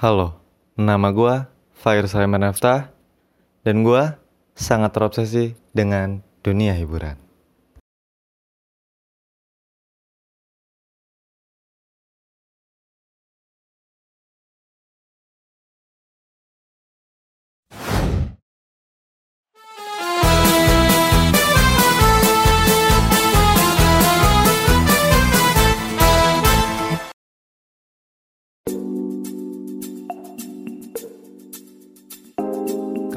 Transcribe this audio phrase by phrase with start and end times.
[0.00, 0.40] Halo,
[0.80, 1.44] nama gue
[1.76, 2.88] Fire Sulaiman Naftah
[3.68, 4.00] dan gue
[4.56, 7.20] sangat terobsesi dengan dunia hiburan.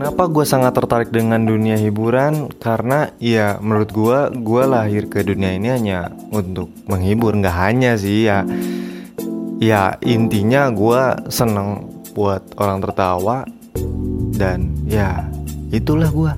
[0.00, 2.48] Kenapa gue sangat tertarik dengan dunia hiburan?
[2.56, 8.24] Karena ya menurut gue, gue lahir ke dunia ini hanya untuk menghibur, nggak hanya sih
[8.24, 8.40] ya.
[9.60, 13.44] Ya intinya gue seneng buat orang tertawa
[14.40, 15.28] dan ya
[15.68, 16.32] itulah gue.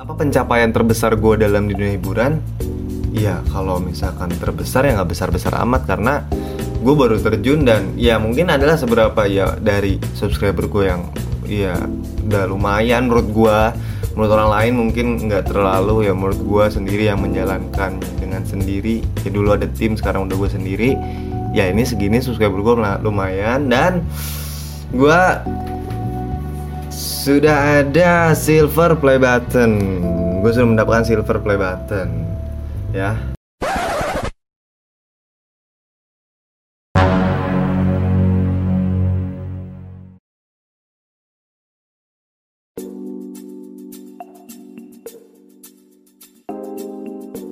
[0.00, 2.40] Apa pencapaian terbesar gue dalam dunia hiburan?
[3.10, 6.22] Iya, kalau misalkan terbesar ya nggak besar-besar amat karena
[6.80, 11.02] gue baru terjun dan ya mungkin adalah seberapa ya dari subscriber gue yang
[11.44, 11.74] ya
[12.24, 13.58] udah lumayan menurut gue
[14.14, 19.02] menurut orang lain mungkin nggak terlalu ya menurut gue sendiri yang menjalankan dengan sendiri.
[19.26, 20.90] Ya dulu ada tim sekarang udah gue sendiri.
[21.50, 23.66] Ya ini segini subscriber gue lumayan.
[23.66, 24.06] Dan
[24.94, 25.22] gue
[26.94, 29.98] sudah ada silver play button.
[30.46, 32.29] Gue sudah mendapatkan silver play button
[32.90, 33.14] ya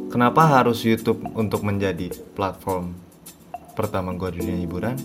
[0.09, 2.91] Kenapa harus YouTube untuk menjadi platform
[3.79, 4.99] pertama gue dunia hiburan?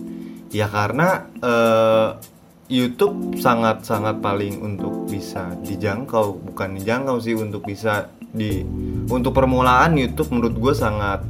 [0.50, 2.18] Ya karena uh,
[2.66, 8.66] YouTube sangat-sangat paling untuk bisa dijangkau, bukan dijangkau sih untuk bisa di
[9.08, 11.24] untuk permulaan YouTube menurut gue sangat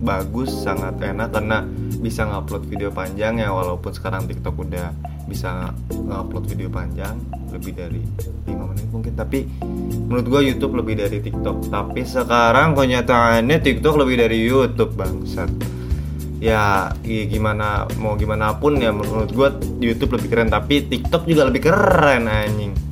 [0.00, 1.68] bagus sangat enak karena
[2.00, 4.96] bisa ngupload video panjang ya walaupun sekarang TikTok udah
[5.28, 7.20] bisa ngupload video panjang
[7.52, 8.02] lebih dari
[8.48, 9.12] 5 menit mungkin.
[9.14, 9.46] Tapi
[10.08, 11.70] menurut gue YouTube lebih dari TikTok.
[11.70, 15.52] Tapi sekarang kenyataannya TikTok lebih dari YouTube bangsat.
[16.40, 19.48] Ya, gimana mau gimana pun ya menurut gue
[19.84, 20.48] YouTube lebih keren.
[20.48, 22.89] Tapi TikTok juga lebih keren anjing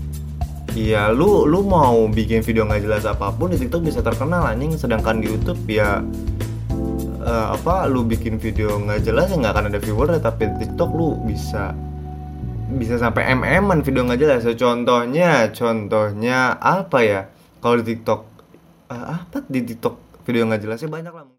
[0.77, 4.77] Iya, lu lu mau bikin video nggak jelas apa pun di TikTok bisa terkenal anjing,
[4.77, 6.05] sedangkan di YouTube ya
[7.25, 10.91] uh, apa lu bikin video nggak jelas ya nggak akan ada viewer tapi di TikTok
[10.93, 11.73] lu bisa
[12.69, 14.45] bisa sampai mm video nggak jelas.
[14.57, 17.21] Contohnya, contohnya apa ya?
[17.59, 18.21] Kalau di TikTok
[18.93, 21.38] uh, apa di TikTok video nggak jelasnya banyak lah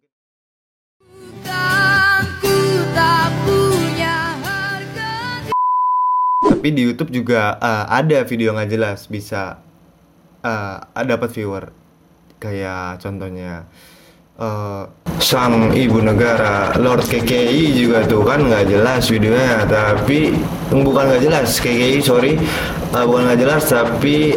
[6.60, 9.64] tapi di YouTube juga uh, ada video nggak jelas bisa
[10.44, 11.72] uh, dapat viewer.
[12.36, 13.64] Kayak contohnya
[14.36, 14.84] uh,
[15.24, 19.64] sang ibu negara Lord KKI juga tuh kan nggak jelas videonya.
[19.72, 20.36] Tapi
[20.68, 22.36] bukan nggak jelas KKI sorry.
[22.92, 24.36] Uh, bukan nggak jelas tapi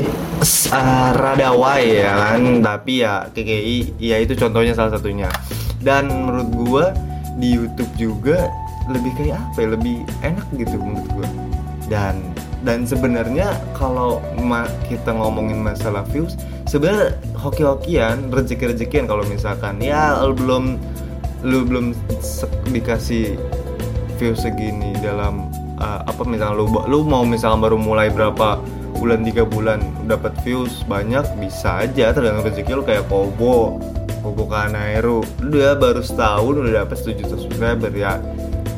[0.71, 1.51] uh, rada
[1.83, 2.63] ya kan.
[2.63, 5.27] Tapi ya KKI ya itu contohnya salah satunya.
[5.83, 6.85] Dan menurut gua
[7.35, 8.47] di YouTube juga
[8.87, 9.69] lebih kayak apa ya?
[9.75, 11.27] Lebih enak gitu menurut gua
[11.91, 12.21] dan
[12.63, 14.23] dan sebenarnya kalau
[14.87, 16.39] kita ngomongin masalah views
[16.71, 20.65] sebenarnya hoki-hokian rezeki-rezekian kalau misalkan ya lu belum
[21.43, 21.91] lu belum
[22.71, 23.35] dikasih
[24.23, 25.51] views segini dalam
[25.83, 28.63] uh, apa misalnya lu lu mau misalnya baru mulai berapa
[29.03, 32.15] bulan tiga bulan dapat views banyak bisa aja.
[32.15, 33.83] Tergantung rezeki lu kayak Kobo
[34.23, 38.23] Kobo Kanairu udah baru setahun udah dapat 7 subscriber ya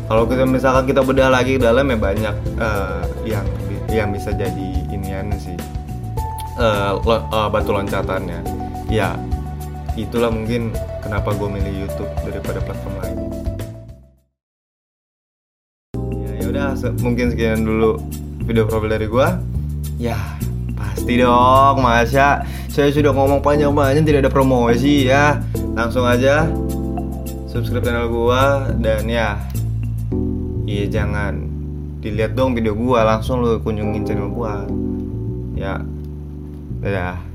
[0.05, 3.47] kalau kita misalkan kita bedah lagi ke dalam ya banyak uh, yang
[3.89, 5.57] yang bisa jadi inian sih.
[6.55, 8.45] Uh, lo, uh, batu loncatannya.
[8.93, 9.17] Ya
[9.97, 10.71] itulah mungkin
[11.01, 13.19] kenapa gue milih YouTube daripada platform lain.
[16.21, 17.99] Ya ya udah se- mungkin sekian dulu
[18.45, 19.29] video profil dari gue
[19.97, 20.19] ya
[20.75, 25.41] pasti dong masa saya sudah ngomong panjang-panjang tidak ada promosi ya.
[25.75, 26.47] Langsung aja
[27.49, 28.43] subscribe channel gue
[28.85, 29.41] dan ya
[30.75, 31.47] iya jangan.
[32.03, 34.67] Dilihat dong video gua langsung lu kunjungin channel gua.
[35.55, 35.79] Ya.
[36.83, 37.34] Dadah